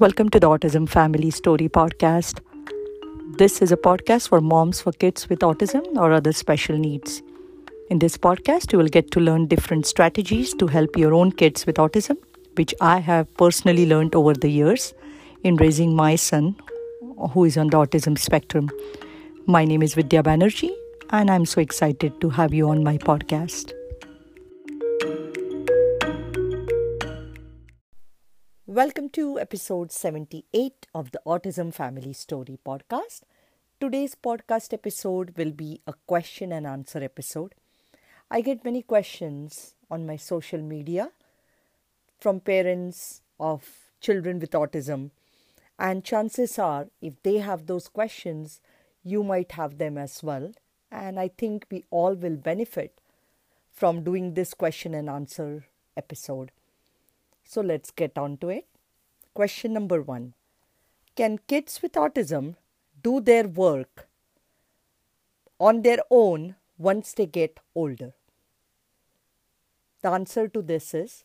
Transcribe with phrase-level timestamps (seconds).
[0.00, 2.38] Welcome to the Autism Family Story Podcast.
[3.36, 7.20] This is a podcast for moms for kids with autism or other special needs.
[7.90, 11.66] In this podcast, you will get to learn different strategies to help your own kids
[11.66, 12.16] with autism,
[12.54, 14.94] which I have personally learned over the years
[15.42, 16.54] in raising my son
[17.32, 18.70] who is on the autism spectrum.
[19.46, 20.76] My name is Vidya Banerjee,
[21.10, 23.77] and I'm so excited to have you on my podcast.
[28.78, 33.22] Welcome to episode 78 of the Autism Family Story podcast.
[33.80, 37.56] Today's podcast episode will be a question and answer episode.
[38.30, 41.10] I get many questions on my social media
[42.20, 43.68] from parents of
[44.00, 45.10] children with autism,
[45.76, 48.60] and chances are, if they have those questions,
[49.02, 50.52] you might have them as well.
[50.92, 53.00] And I think we all will benefit
[53.72, 55.64] from doing this question and answer
[55.96, 56.52] episode.
[57.44, 58.67] So let's get on to it.
[59.38, 60.34] Question number one
[61.14, 62.56] Can kids with autism
[63.00, 64.08] do their work
[65.60, 68.14] on their own once they get older?
[70.02, 71.22] The answer to this is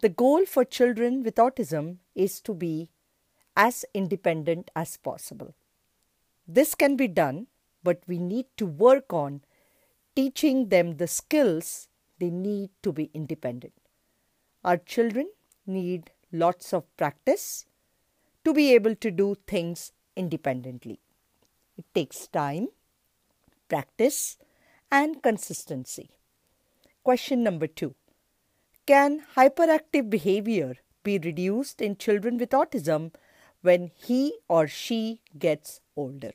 [0.00, 2.90] the goal for children with autism is to be
[3.56, 5.54] as independent as possible.
[6.46, 7.46] This can be done,
[7.82, 9.40] but we need to work on
[10.14, 13.72] teaching them the skills they need to be independent.
[14.62, 15.30] Our children
[15.66, 17.64] need lots of practice
[18.44, 21.00] to be able to do things independently.
[21.78, 22.68] It takes time,
[23.68, 24.36] practice,
[24.90, 26.10] and consistency.
[27.02, 27.94] Question number two
[28.86, 33.12] Can hyperactive behavior be reduced in children with autism
[33.62, 36.32] when he or she gets older?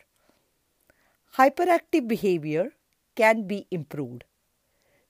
[1.37, 2.73] Hyperactive behavior
[3.15, 4.23] can be improved.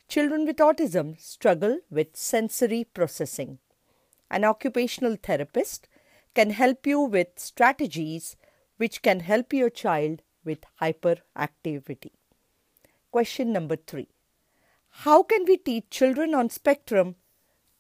[0.07, 3.59] Children with autism struggle with sensory processing.
[4.29, 5.87] An occupational therapist
[6.35, 8.35] can help you with strategies
[8.77, 12.11] which can help your child with hyperactivity.
[13.11, 14.07] Question number three
[15.03, 17.15] How can we teach children on spectrum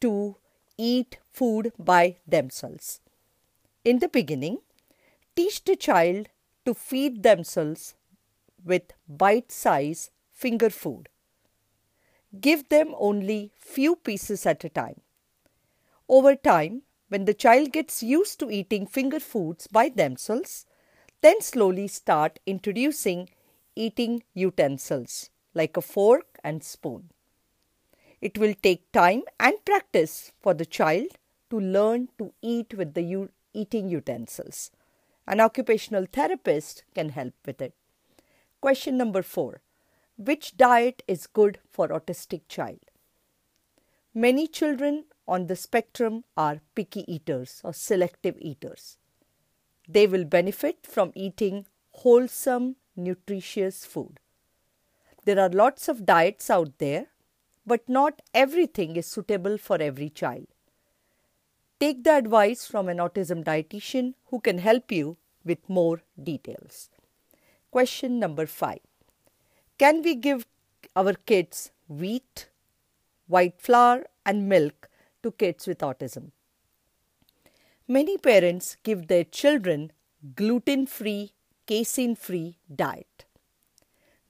[0.01, 0.37] to
[0.77, 2.99] eat food by themselves?
[3.85, 4.57] In the beginning,
[5.35, 6.29] teach the child
[6.65, 7.95] to feed themselves
[8.63, 11.09] with bite size finger food.
[12.39, 15.01] Give them only few pieces at a time.
[16.09, 20.65] Over time, when the child gets used to eating finger foods by themselves,
[21.21, 23.29] then slowly start introducing
[23.75, 27.11] eating utensils like a fork and spoon.
[28.21, 31.17] It will take time and practice for the child
[31.51, 34.71] to learn to eat with the u- eating utensils.
[35.27, 37.75] An occupational therapist can help with it.
[38.61, 39.61] Question number 4.
[40.17, 42.79] Which diet is good for autistic child?
[44.13, 48.97] Many children on the spectrum are picky eaters or selective eaters.
[49.87, 54.19] They will benefit from eating wholesome, nutritious food.
[55.25, 57.07] There are lots of diets out there,
[57.65, 60.47] but not everything is suitable for every child.
[61.79, 66.89] Take the advice from an autism dietitian who can help you with more details.
[67.71, 68.79] Question number 5
[69.77, 70.45] Can we give
[70.95, 72.49] our kids wheat,
[73.27, 74.88] white flour, and milk
[75.23, 76.31] to kids with autism.
[77.87, 79.91] Many parents give their children
[80.35, 81.33] gluten free,
[81.65, 83.25] casein free diet.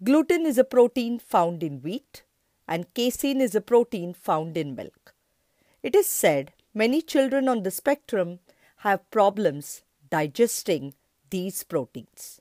[0.03, 2.23] Gluten is a protein found in wheat,
[2.67, 5.13] and casein is a protein found in milk.
[5.83, 8.39] It is said many children on the spectrum
[8.77, 10.93] have problems digesting
[11.29, 12.39] these proteins.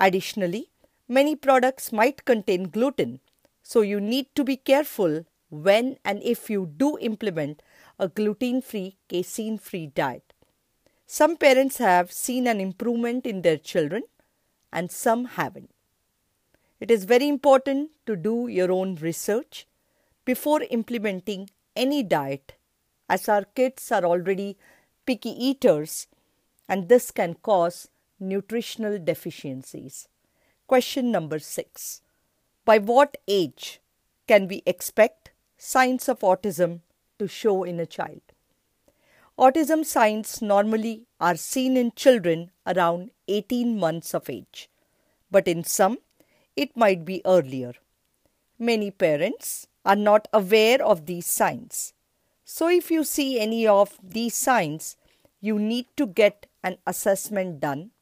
[0.00, 0.70] Additionally,
[1.06, 3.20] many products might contain gluten,
[3.62, 7.62] so you need to be careful when and if you do implement
[7.98, 10.32] a gluten free, casein free diet.
[11.06, 14.04] Some parents have seen an improvement in their children
[14.72, 15.70] and some haven't.
[16.80, 19.66] It is very important to do your own research
[20.24, 22.54] before implementing any diet,
[23.08, 24.56] as our kids are already
[25.04, 26.06] picky eaters
[26.66, 27.88] and this can cause
[28.18, 30.08] nutritional deficiencies.
[30.66, 32.00] Question number six
[32.64, 33.80] By what age
[34.26, 35.21] can we expect
[35.64, 36.80] signs of autism
[37.20, 38.20] to show in a child.
[39.38, 44.68] Autism signs normally are seen in children around 18 months of age,
[45.30, 45.98] but in some,
[46.56, 47.74] it might be earlier.
[48.58, 51.94] Many parents are not aware of these signs.
[52.44, 54.96] So, if you see any of these signs,
[55.40, 57.92] you need to get an assessment done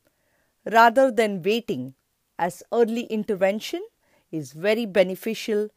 [0.64, 1.94] rather than waiting,
[2.38, 3.84] as early intervention
[4.32, 5.68] is very beneficial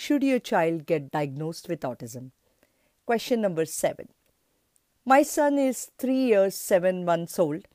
[0.00, 2.30] should your child get diagnosed with autism?
[3.04, 4.08] Question number seven
[5.04, 7.66] My son is 3 years 7 months old.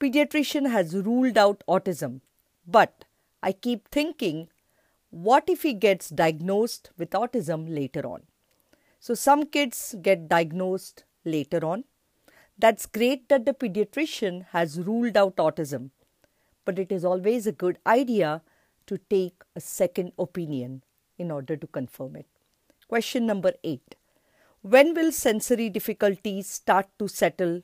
[0.00, 2.20] Pediatrician has ruled out autism,
[2.66, 3.04] but
[3.44, 4.42] I keep thinking
[5.28, 8.22] what if he gets diagnosed with autism later on?
[8.98, 11.84] So, some kids get diagnosed later on.
[12.58, 15.90] That's great that the pediatrician has ruled out autism,
[16.64, 18.40] but it is always a good idea
[18.86, 20.82] to take a second opinion
[21.18, 22.26] in order to confirm it.
[22.88, 23.94] Question number 8
[24.62, 27.62] When will sensory difficulties start to settle?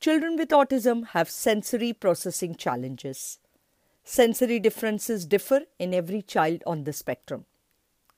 [0.00, 3.38] Children with autism have sensory processing challenges.
[4.04, 7.44] Sensory differences differ in every child on the spectrum.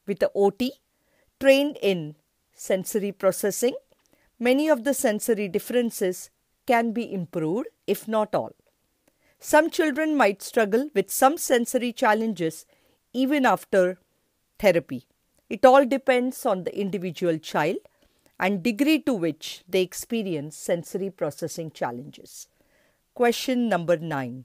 [0.06, 0.72] With the OT
[1.40, 2.14] trained in
[2.54, 3.74] sensory processing,
[4.38, 6.30] many of the sensory differences
[6.66, 8.54] can be improved, if not all.
[9.38, 12.64] Some children might struggle with some sensory challenges
[13.14, 13.98] even after
[14.58, 15.06] therapy.
[15.48, 17.76] It all depends on the individual child
[18.38, 22.48] and degree to which they experience sensory processing challenges.
[23.14, 24.44] Question number 9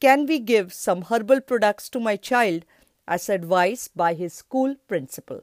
[0.00, 2.64] can we give some herbal products to my child
[3.08, 5.42] as advised by his school principal?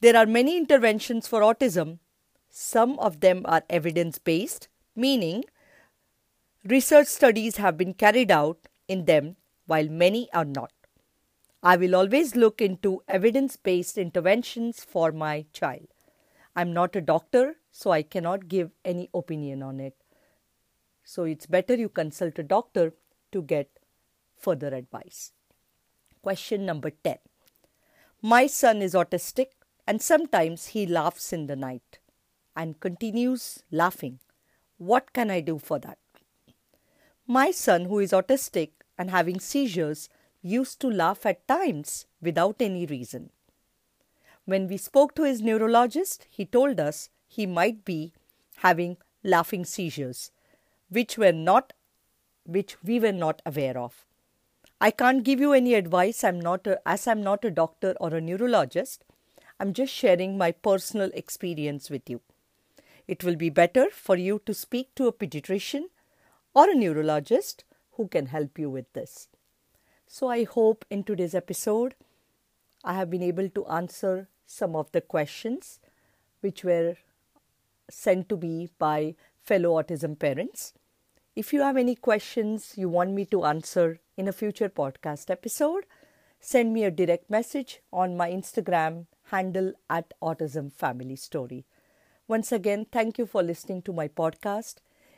[0.00, 1.98] There are many interventions for autism.
[2.48, 5.44] Some of them are evidence based, meaning
[6.64, 9.36] research studies have been carried out in them,
[9.66, 10.72] while many are not.
[11.62, 15.86] I will always look into evidence based interventions for my child.
[16.56, 19.94] I'm not a doctor, so I cannot give any opinion on it.
[21.04, 22.94] So it's better you consult a doctor
[23.30, 23.70] to get
[24.36, 25.32] further advice.
[26.20, 27.18] Question number 10.
[28.20, 29.48] My son is autistic
[29.86, 32.00] and sometimes he laughs in the night
[32.56, 34.18] and continues laughing.
[34.78, 35.98] What can I do for that?
[37.26, 40.08] My son, who is autistic and having seizures,
[40.42, 43.30] used to laugh at times without any reason.
[44.44, 48.12] When we spoke to his neurologist, he told us he might be
[48.56, 50.32] having laughing seizures,
[50.88, 51.72] which were not
[52.44, 54.04] which we were not aware of.
[54.80, 56.24] I can't give you any advice.
[56.24, 59.04] I'm not a, as I'm not a doctor or a neurologist.
[59.60, 62.20] I'm just sharing my personal experience with you.
[63.06, 65.84] It will be better for you to speak to a pediatrician
[66.52, 67.62] or a neurologist
[67.92, 69.28] who can help you with this.
[70.14, 71.94] So I hope in today's episode
[72.84, 75.80] I have been able to answer some of the questions
[76.42, 76.96] which were
[77.88, 80.74] sent to me by fellow autism parents.
[81.34, 85.86] If you have any questions you want me to answer in a future podcast episode,
[86.40, 91.64] send me a direct message on my Instagram handle at Autism Family Story.
[92.28, 94.74] Once again, thank you for listening to my podcast.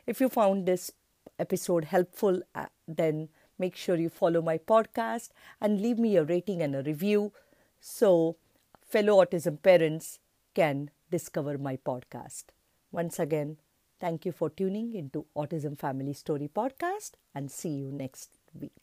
[0.07, 0.89] If you found this
[1.37, 5.29] episode helpful, uh, then make sure you follow my podcast
[5.61, 7.31] and leave me a rating and a review
[7.79, 8.37] so
[8.81, 10.19] fellow autism parents
[10.53, 12.45] can discover my podcast.
[12.91, 13.57] Once again,
[13.97, 18.73] Thank you for tuning into Autism Family Story podcast and see you next week.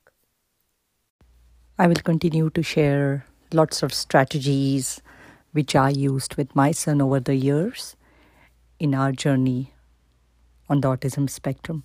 [1.79, 5.03] I will continue to share lots of strategies
[5.53, 7.95] which I used with my son over the years
[8.81, 9.75] in our journey
[10.69, 11.85] on the autism spectrum.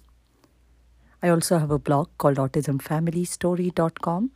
[1.22, 4.32] I also have a blog called autismfamilystory.com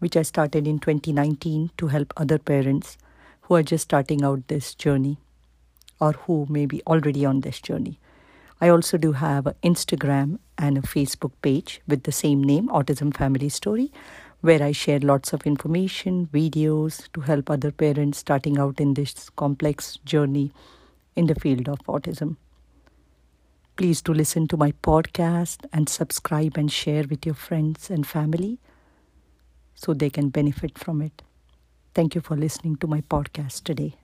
[0.00, 2.98] which I started in 2019 to help other parents
[3.42, 5.18] who are just starting out this journey
[6.00, 8.00] or who may be already on this journey.
[8.60, 13.14] I also do have an Instagram and a Facebook page with the same name, Autism
[13.16, 13.92] Family Story,
[14.40, 19.28] where I share lots of information, videos to help other parents starting out in this
[19.30, 20.52] complex journey
[21.14, 22.36] in the field of autism.
[23.80, 28.58] Please do listen to my podcast and subscribe and share with your friends and family
[29.74, 31.22] so they can benefit from it.
[31.94, 33.99] Thank you for listening to my podcast today.